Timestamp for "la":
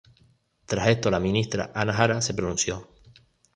1.11-1.19